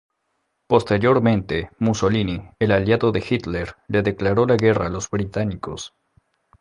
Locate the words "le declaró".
3.87-4.47